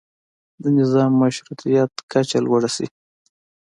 [0.63, 2.87] د نظام مشروطیت کچه لوړه شي.